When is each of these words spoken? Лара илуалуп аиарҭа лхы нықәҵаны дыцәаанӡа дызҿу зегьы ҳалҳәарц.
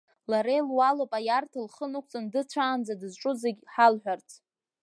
Лара 0.31 0.51
илуалуп 0.59 1.11
аиарҭа 1.17 1.59
лхы 1.65 1.85
нықәҵаны 1.91 2.29
дыцәаанӡа 2.31 2.99
дызҿу 2.99 3.33
зегьы 3.41 3.65
ҳалҳәарц. 3.73 4.29